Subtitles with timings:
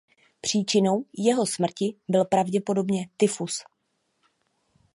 [0.41, 3.63] Příčinou jeho smrti byl pravděpodobně tyfus.